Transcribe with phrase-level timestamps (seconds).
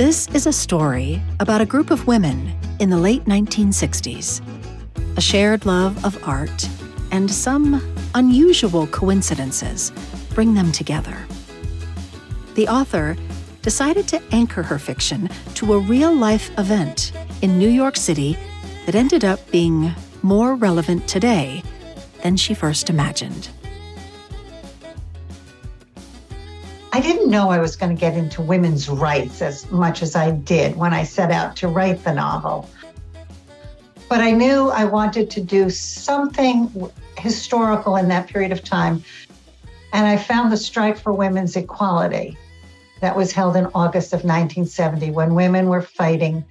[0.00, 4.40] This is a story about a group of women in the late 1960s.
[5.18, 6.70] A shared love of art
[7.10, 7.82] and some
[8.14, 9.92] unusual coincidences
[10.34, 11.18] bring them together.
[12.54, 13.14] The author
[13.60, 18.38] decided to anchor her fiction to a real life event in New York City
[18.86, 19.92] that ended up being
[20.22, 21.62] more relevant today
[22.22, 23.50] than she first imagined.
[26.92, 30.32] I didn't know I was going to get into women's rights as much as I
[30.32, 32.68] did when I set out to write the novel.
[34.08, 39.04] But I knew I wanted to do something historical in that period of time.
[39.92, 42.36] And I found the strike for women's equality
[43.00, 46.44] that was held in August of 1970 when women were fighting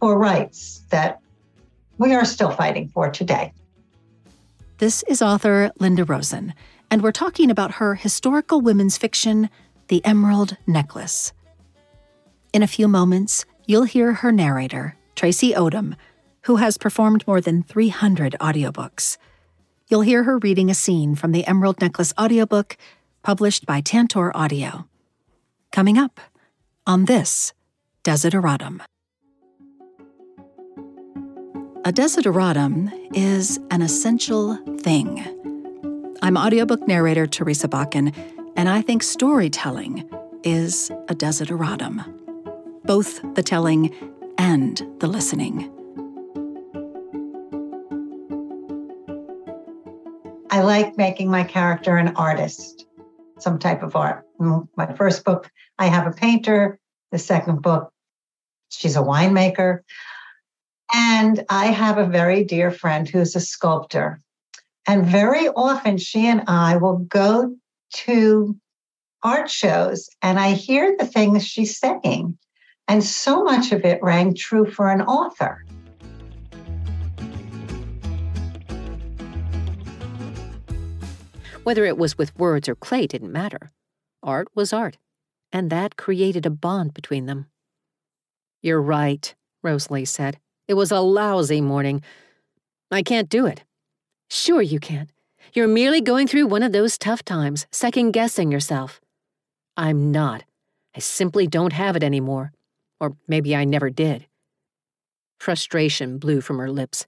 [0.00, 1.20] for rights that
[1.98, 3.52] we are still fighting for today.
[4.78, 6.54] This is author Linda Rosen,
[6.90, 9.48] and we're talking about her historical women's fiction,
[9.88, 11.32] The Emerald Necklace.
[12.52, 15.94] In a few moments, you'll hear her narrator, Traci Odom,
[16.42, 19.16] who has performed more than 300 audiobooks.
[19.88, 22.76] You'll hear her reading a scene from the Emerald Necklace audiobook
[23.22, 24.88] published by Tantor Audio.
[25.72, 26.20] Coming up
[26.86, 27.52] on this
[28.04, 28.80] Desideratum.
[31.84, 35.24] A desideratum is an essential thing.
[36.22, 38.12] I'm audiobook narrator Theresa Bakken,
[38.56, 40.08] and I think storytelling
[40.42, 42.04] is a desideratum.
[42.84, 43.94] Both the telling
[44.38, 45.70] and the listening.
[50.50, 52.86] I like making my character an artist,
[53.38, 54.24] some type of art.
[54.40, 56.78] Mm, my first book, I have a painter.
[57.12, 57.92] The second book,
[58.70, 59.80] she's a winemaker.
[60.94, 64.22] And I have a very dear friend who's a sculptor.
[64.86, 67.54] And very often she and I will go
[67.92, 68.56] to
[69.22, 72.38] art shows and I hear the things she's saying.
[72.88, 75.64] And so much of it rang true for an author.
[81.64, 83.72] Whether it was with words or clay didn't matter.
[84.22, 84.98] Art was art,
[85.50, 87.46] and that created a bond between them.
[88.62, 89.34] You're right,
[89.64, 90.38] Rosalie said.
[90.68, 92.02] It was a lousy morning.
[92.92, 93.64] I can't do it.
[94.30, 95.08] Sure, you can.
[95.52, 99.00] You're merely going through one of those tough times, second guessing yourself.
[99.76, 100.44] I'm not.
[100.94, 102.52] I simply don't have it anymore.
[103.00, 104.26] Or maybe I never did.
[105.38, 107.06] Frustration blew from her lips.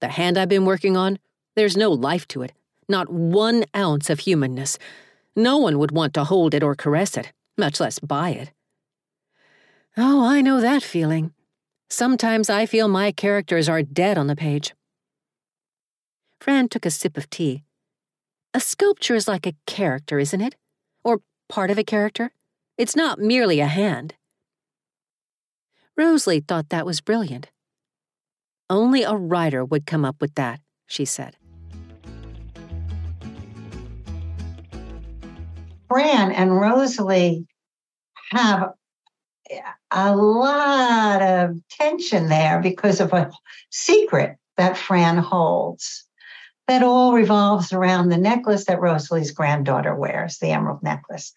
[0.00, 1.18] The hand I've been working on,
[1.54, 2.52] there's no life to it,
[2.88, 4.78] not one ounce of humanness.
[5.36, 8.52] No one would want to hold it or caress it, much less buy it.
[9.96, 11.32] Oh, I know that feeling.
[11.90, 14.72] Sometimes I feel my characters are dead on the page.
[16.42, 17.62] Fran took a sip of tea.
[18.52, 20.56] A sculpture is like a character, isn't it?
[21.04, 22.32] Or part of a character?
[22.76, 24.16] It's not merely a hand.
[25.96, 27.52] Rosalie thought that was brilliant.
[28.68, 30.58] Only a writer would come up with that,
[30.88, 31.36] she said.
[35.88, 37.46] Fran and Rosalie
[38.32, 38.72] have
[39.92, 43.30] a lot of tension there because of a
[43.70, 46.08] secret that Fran holds
[46.68, 51.32] that all revolves around the necklace that Rosalie's granddaughter wears, the emerald necklace.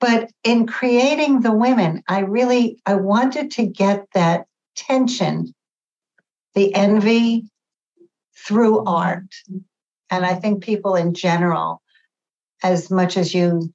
[0.00, 5.54] But in creating the women, I really I wanted to get that tension,
[6.54, 7.44] the envy
[8.36, 9.32] through art.
[10.10, 11.80] And I think people in general,
[12.62, 13.72] as much as you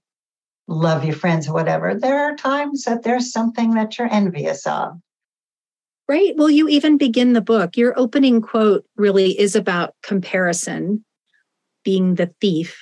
[0.68, 5.00] love your friends or whatever, there are times that there's something that you're envious of.
[6.08, 6.34] Right.
[6.38, 7.76] Well, you even begin the book.
[7.76, 11.04] Your opening quote really is about comparison
[11.84, 12.82] being the thief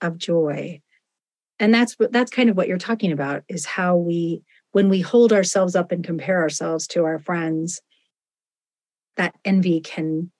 [0.00, 0.80] of joy.
[1.58, 4.42] And that's what that's kind of what you're talking about is how we
[4.72, 7.80] when we hold ourselves up and compare ourselves to our friends
[9.16, 10.30] that envy can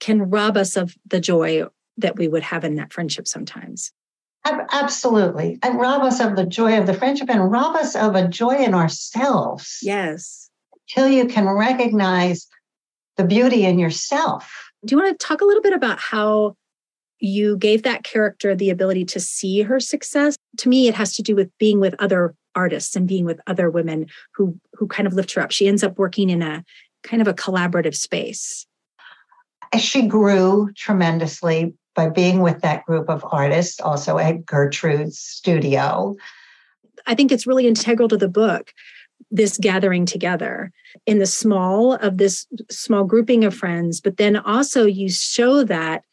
[0.00, 1.64] can rob us of the joy
[1.98, 3.92] that we would have in that friendship sometimes.
[4.44, 5.58] Absolutely.
[5.62, 8.56] And rob us of the joy of the friendship and rob us of a joy
[8.56, 9.78] in ourselves.
[9.82, 10.50] Yes.
[10.94, 12.46] Till you can recognize
[13.16, 14.70] the beauty in yourself.
[14.84, 16.56] Do you want to talk a little bit about how
[17.18, 20.36] you gave that character the ability to see her success?
[20.58, 23.70] To me, it has to do with being with other artists and being with other
[23.70, 25.50] women who who kind of lift her up.
[25.50, 26.64] She ends up working in a
[27.02, 28.66] kind of a collaborative space.
[29.78, 36.14] She grew tremendously by being with that group of artists, also at Gertrude's studio.
[37.06, 38.72] I think it's really integral to the book,
[39.30, 40.70] this gathering together
[41.06, 46.04] in the small of this small grouping of friends, but then also you show that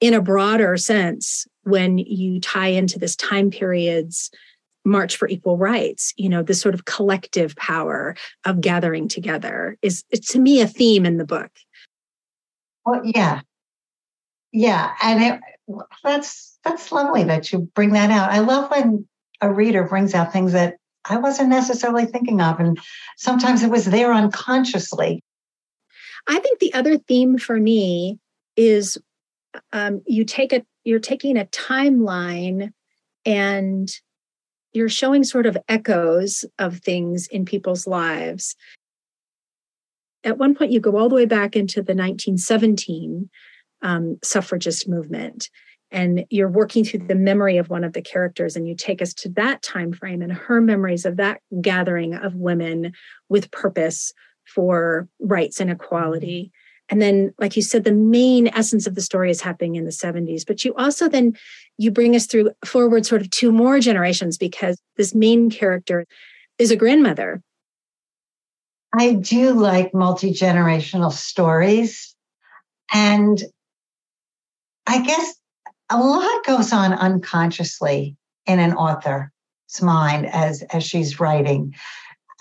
[0.00, 4.30] in a broader sense when you tie into this time periods
[4.84, 8.14] march for equal rights you know this sort of collective power
[8.44, 11.50] of gathering together is to me a theme in the book.
[12.84, 13.40] Well yeah.
[14.52, 15.40] Yeah and it,
[16.04, 18.30] that's that's lovely that you bring that out.
[18.30, 19.06] I love when
[19.40, 20.76] a reader brings out things that
[21.08, 22.78] i wasn't necessarily thinking of and
[23.16, 25.22] sometimes it was there unconsciously
[26.28, 28.18] i think the other theme for me
[28.56, 28.98] is
[29.72, 32.72] um, you take a you're taking a timeline
[33.24, 33.90] and
[34.72, 38.54] you're showing sort of echoes of things in people's lives.
[40.22, 43.30] At one point, you go all the way back into the 1917
[43.82, 45.48] um, suffragist movement,
[45.90, 49.14] and you're working through the memory of one of the characters, and you take us
[49.14, 52.92] to that time frame and her memories of that gathering of women
[53.28, 54.12] with purpose
[54.46, 56.44] for rights and equality.
[56.44, 56.52] Mm-hmm.
[56.88, 59.90] And then like you said the main essence of the story is happening in the
[59.90, 61.36] 70s but you also then
[61.78, 66.06] you bring us through forward sort of two more generations because this main character
[66.58, 67.42] is a grandmother.
[68.96, 72.14] I do like multi-generational stories
[72.94, 73.42] and
[74.86, 75.34] i guess
[75.90, 78.16] a lot goes on unconsciously
[78.46, 79.30] in an author's
[79.80, 81.74] mind as as she's writing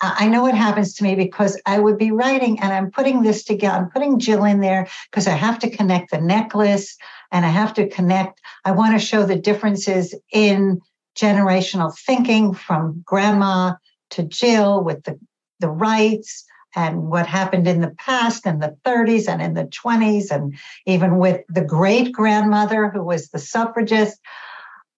[0.01, 3.43] I know what happens to me because I would be writing and I'm putting this
[3.43, 3.77] together.
[3.77, 6.97] I'm putting Jill in there because I have to connect the necklace
[7.31, 8.41] and I have to connect.
[8.65, 10.81] I want to show the differences in
[11.17, 13.75] generational thinking from grandma
[14.11, 15.17] to Jill with the,
[15.59, 16.45] the rights
[16.75, 21.17] and what happened in the past in the 30s and in the 20s, and even
[21.17, 24.19] with the great grandmother who was the suffragist.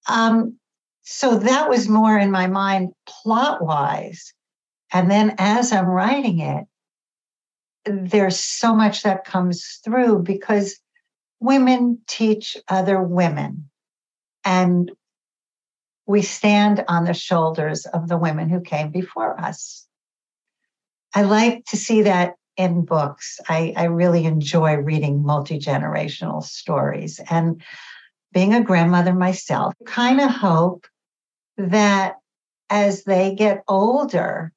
[0.09, 0.57] Um,
[1.03, 4.33] so that was more in my mind plot wise
[4.94, 6.65] and then as I'm writing it,
[7.85, 10.80] there's so much that comes through because
[11.39, 13.69] women teach other women.
[14.44, 14.91] And
[16.06, 19.86] we stand on the shoulders of the women who came before us.
[21.13, 23.39] I like to see that in books.
[23.48, 27.19] I, I really enjoy reading multi generational stories.
[27.30, 27.62] And
[28.33, 30.86] being a grandmother myself, kind of hope
[31.57, 32.15] that
[32.69, 34.51] as they get older,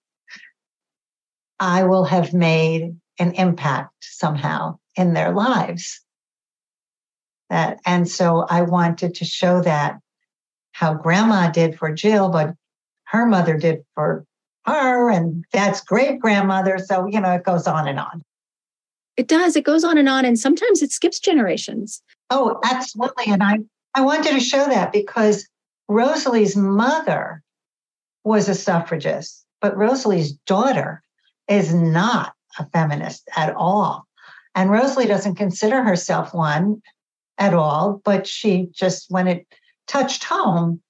[1.59, 6.01] I will have made an impact somehow in their lives.
[7.51, 9.99] That, and so I wanted to show that
[10.73, 12.55] how grandma did for Jill, but
[13.05, 14.25] her mother did for
[14.67, 16.79] her, and that's great grandmother.
[16.79, 18.23] So, you know, it goes on and on.
[19.17, 19.57] It does.
[19.57, 20.25] It goes on and on.
[20.25, 22.03] And sometimes it skips generations.
[22.31, 23.25] Oh, absolutely.
[23.27, 23.59] And I,
[23.95, 25.49] I wanted to show that because
[25.89, 27.43] Rosalie's mother
[28.25, 31.03] was a suffragist, but Rosalie's daughter
[31.49, 34.07] is not a feminist at all.
[34.55, 36.83] And Rosalie doesn't consider herself one
[37.39, 39.47] at all, but she just, when it
[39.87, 40.81] touched home,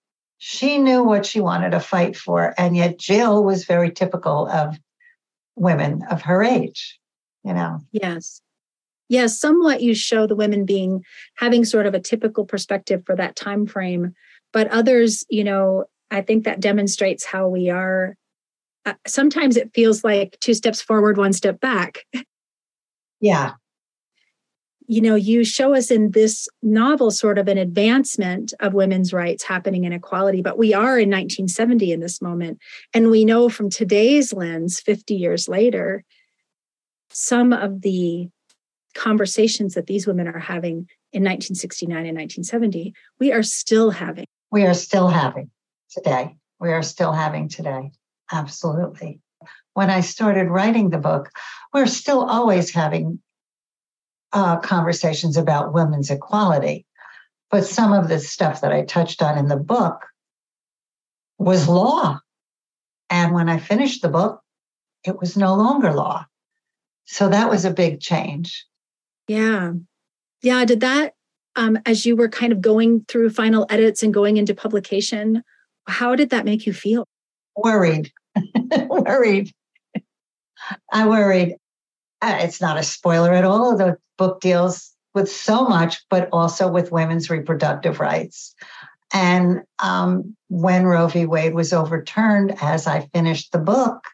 [0.43, 2.55] she knew what she wanted to fight for.
[2.57, 4.79] And yet Jill was very typical of
[5.55, 6.99] women of her age,
[7.45, 7.81] you know?
[7.93, 8.41] Yes.
[9.11, 11.05] Yes, somewhat you show the women being
[11.37, 14.15] having sort of a typical perspective for that time frame,
[14.51, 18.17] but others, you know, I think that demonstrates how we are
[18.87, 22.05] uh, sometimes it feels like two steps forward, one step back.
[23.23, 23.53] Yeah.
[24.91, 29.45] You know, you show us in this novel sort of an advancement of women's rights
[29.45, 32.59] happening in equality, but we are in 1970 in this moment.
[32.93, 36.03] And we know from today's lens, 50 years later,
[37.09, 38.31] some of the
[38.97, 44.27] conversations that these women are having in 1969 and 1970, we are still having.
[44.51, 45.53] We are still having
[45.93, 46.35] today.
[46.59, 47.93] We are still having today.
[48.33, 49.21] Absolutely.
[49.75, 51.31] When I started writing the book,
[51.73, 53.21] we're still always having
[54.33, 56.87] uh, conversations about women's equality.
[57.51, 60.07] But some of the stuff that I touched on in the book
[61.39, 62.21] was law.
[63.09, 64.41] And when I finished the book,
[65.05, 66.27] it was no longer law.
[67.07, 68.67] So that was a big change.
[69.27, 69.73] Yeah.
[70.43, 70.65] Yeah.
[70.65, 71.15] Did that,
[71.57, 75.43] um, as you were kind of going through final edits and going into publication,
[75.89, 77.05] how did that make you feel?
[77.57, 78.13] Worried.
[78.89, 79.51] worried.
[80.93, 81.57] I worried.
[82.23, 83.77] Uh, it's not a spoiler at all.
[83.77, 88.55] The book deals with so much, but also with women's reproductive rights.
[89.13, 91.27] And um, when Roe v.
[91.27, 94.05] Wade was overturned, as I finished the book,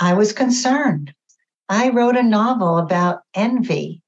[0.00, 1.14] I was concerned.
[1.68, 4.02] I wrote a novel about envy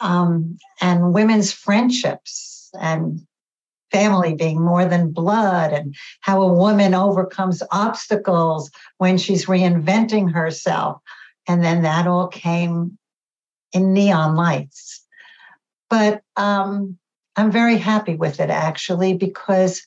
[0.00, 3.20] um, and women's friendships and
[3.92, 11.00] family being more than blood and how a woman overcomes obstacles when she's reinventing herself.
[11.48, 12.98] And then that all came
[13.72, 15.04] in neon lights.
[15.88, 16.98] But um,
[17.36, 19.86] I'm very happy with it actually because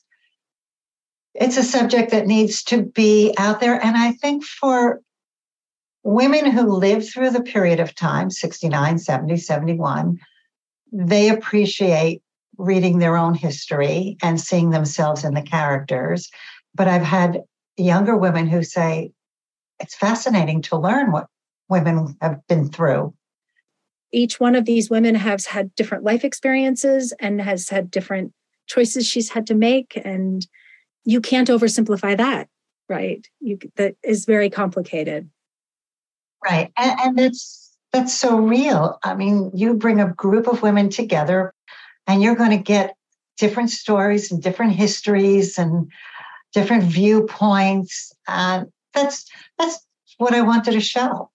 [1.34, 3.82] it's a subject that needs to be out there.
[3.82, 5.00] And I think for
[6.02, 10.18] women who lived through the period of time 69, 70, 71
[10.94, 12.22] they appreciate
[12.56, 16.30] reading their own history and seeing themselves in the characters.
[16.74, 17.42] But I've had
[17.76, 19.10] younger women who say
[19.80, 21.26] it's fascinating to learn what
[21.74, 23.14] women have been through.
[24.12, 28.32] Each one of these women has had different life experiences and has had different
[28.66, 30.00] choices she's had to make.
[30.04, 30.46] And
[31.04, 32.48] you can't oversimplify that,
[32.88, 33.26] right?
[33.40, 35.28] You, that is very complicated.
[36.44, 36.70] Right.
[36.78, 38.98] And, and it's that's so real.
[39.02, 41.52] I mean, you bring a group of women together
[42.06, 42.94] and you're going to get
[43.36, 45.90] different stories and different histories and
[46.52, 48.12] different viewpoints.
[48.28, 49.26] And that's
[49.58, 49.78] that's
[50.18, 51.30] what I wanted to show.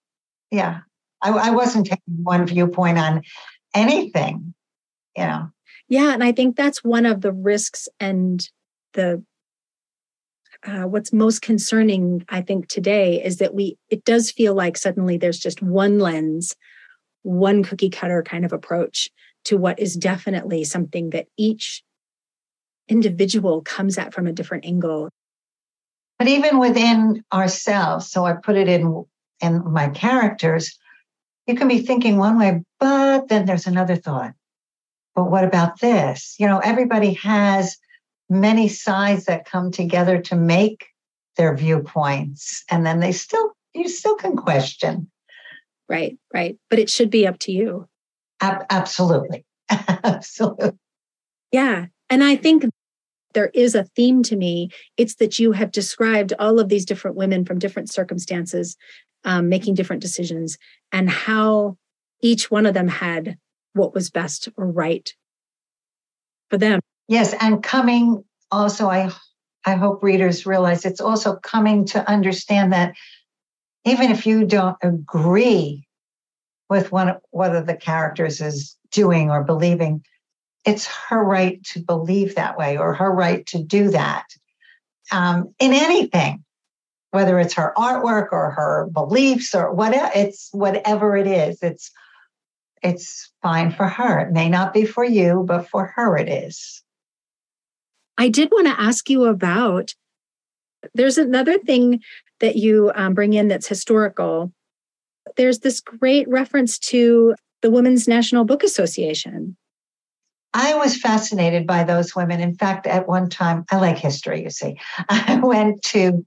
[0.50, 0.80] Yeah.
[1.22, 3.22] I, I wasn't taking one viewpoint on
[3.74, 4.54] anything,
[5.16, 5.50] you know.
[5.88, 6.12] Yeah.
[6.12, 8.48] And I think that's one of the risks and
[8.94, 9.22] the
[10.66, 15.16] uh, what's most concerning, I think, today is that we, it does feel like suddenly
[15.16, 16.54] there's just one lens,
[17.22, 19.08] one cookie cutter kind of approach
[19.44, 21.82] to what is definitely something that each
[22.88, 25.08] individual comes at from a different angle.
[26.18, 29.06] But even within ourselves, so I put it in
[29.40, 30.78] in my characters,
[31.46, 34.32] you can be thinking one way, but then there's another thought.
[35.14, 36.36] But what about this?
[36.38, 37.76] You know, everybody has
[38.28, 40.86] many sides that come together to make
[41.36, 45.10] their viewpoints and then they still you still can question.
[45.88, 46.56] Right right.
[46.68, 47.88] But it should be up to you.
[48.40, 49.44] Ab- absolutely.
[49.70, 50.72] Absolutely.
[51.52, 52.64] Yeah and i think
[53.32, 54.70] there is a theme to me.
[54.96, 58.76] It's that you have described all of these different women from different circumstances
[59.24, 60.58] um, making different decisions
[60.92, 61.76] and how
[62.20, 63.36] each one of them had
[63.72, 65.14] what was best or right
[66.48, 66.80] for them.
[67.08, 69.10] Yes, and coming also, I
[69.64, 72.94] I hope readers realize it's also coming to understand that
[73.84, 75.86] even if you don't agree
[76.68, 80.02] with one of the characters is doing or believing,
[80.64, 84.26] it's her right to believe that way or her right to do that
[85.10, 86.44] um, in anything,
[87.10, 90.10] whether it's her artwork or her beliefs or whatever.
[90.14, 91.62] It's whatever it is.
[91.62, 91.90] It's
[92.82, 94.20] it's fine for her.
[94.20, 96.82] It may not be for you, but for her it is.
[98.16, 99.94] I did want to ask you about
[100.94, 102.00] there's another thing
[102.40, 104.52] that you um, bring in that's historical.
[105.36, 109.56] There's this great reference to the Women's National Book Association.
[110.52, 112.40] I was fascinated by those women.
[112.40, 114.78] In fact, at one time, I like history, you see.
[115.08, 116.26] I went to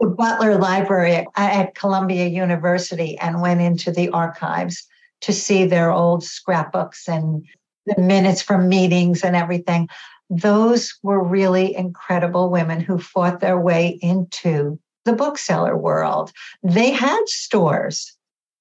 [0.00, 4.86] the Butler Library at Columbia University and went into the archives
[5.22, 7.44] to see their old scrapbooks and
[7.86, 9.88] the minutes from meetings and everything
[10.30, 16.32] those were really incredible women who fought their way into the bookseller world.
[16.62, 18.16] They had stores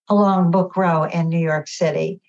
[0.09, 2.19] along Book Row in New York City,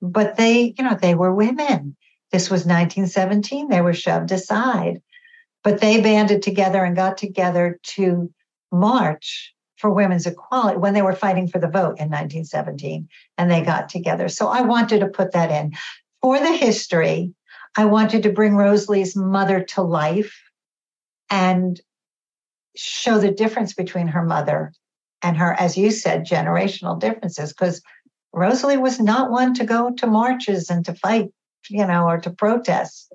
[0.00, 1.96] but they, you know, they were women.
[2.30, 3.68] This was 1917.
[3.68, 5.02] They were shoved aside,
[5.64, 8.32] but they banded together and got together to
[8.74, 13.62] march for women's equality when they were fighting for the vote in 1917 and they
[13.62, 14.28] got together.
[14.28, 15.72] So I wanted to put that in
[16.20, 17.34] for the history
[17.76, 20.40] I wanted to bring Rosalie's mother to life
[21.28, 21.80] and
[22.76, 24.72] show the difference between her mother
[25.22, 27.52] and her, as you said, generational differences.
[27.52, 27.82] Because
[28.32, 31.30] Rosalie was not one to go to marches and to fight,
[31.68, 33.12] you know, or to protest.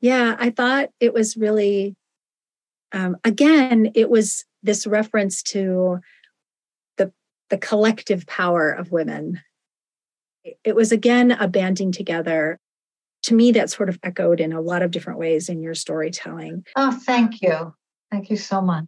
[0.00, 1.96] Yeah, I thought it was really,
[2.92, 5.98] um, again, it was this reference to
[6.96, 7.12] the
[7.50, 9.40] the collective power of women.
[10.64, 12.60] It was again a banding together
[13.26, 16.64] to me, that sort of echoed in a lot of different ways in your storytelling.
[16.76, 17.74] Oh, thank you.
[18.10, 18.84] Thank you so much.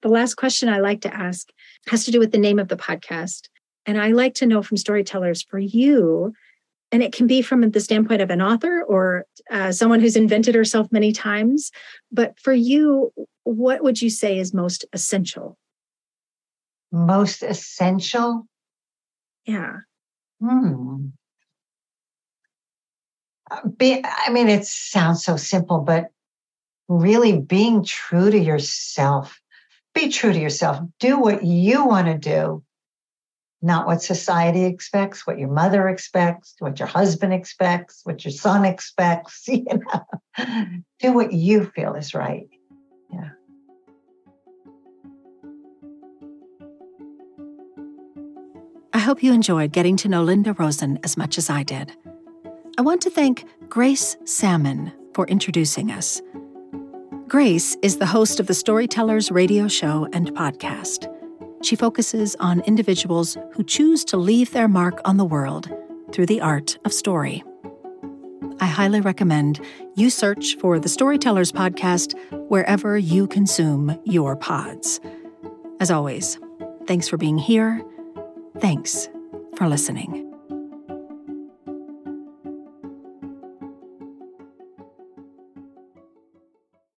[0.00, 1.50] The last question I like to ask
[1.88, 3.48] has to do with the name of the podcast.
[3.84, 6.32] And I like to know from storytellers for you,
[6.96, 10.54] and it can be from the standpoint of an author or uh, someone who's invented
[10.54, 11.70] herself many times.
[12.10, 13.12] But for you,
[13.44, 15.58] what would you say is most essential?
[16.90, 18.46] Most essential?
[19.44, 19.80] Yeah.
[20.40, 21.08] Hmm
[23.76, 26.06] be, I mean, it sounds so simple, but
[26.88, 29.38] really being true to yourself.
[29.94, 30.80] Be true to yourself.
[31.00, 32.62] Do what you want to do,
[33.62, 38.64] not what society expects, what your mother expects, what your husband expects, what your son
[38.64, 39.46] expects.
[39.48, 40.66] You know,
[41.00, 42.48] do what you feel is right.
[43.10, 43.30] Yeah.
[48.92, 51.96] I hope you enjoyed getting to know Linda Rosen as much as I did.
[52.78, 56.20] I want to thank Grace Sammon for introducing us.
[57.26, 61.12] Grace is the host of the Storytellers radio show and podcast.
[61.62, 65.68] She focuses on individuals who choose to leave their mark on the world
[66.12, 67.42] through the art of story.
[68.60, 69.60] I highly recommend
[69.94, 72.14] you search for the Storytellers podcast
[72.48, 75.00] wherever you consume your pods.
[75.80, 76.38] As always,
[76.86, 77.84] thanks for being here.
[78.60, 79.08] Thanks
[79.56, 80.25] for listening.